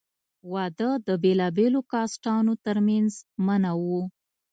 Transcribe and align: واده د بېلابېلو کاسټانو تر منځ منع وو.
واده 0.53 0.89
د 1.07 1.09
بېلابېلو 1.23 1.79
کاسټانو 1.91 2.53
تر 2.65 2.77
منځ 2.87 3.11
منع 3.45 3.73
وو. 3.83 4.01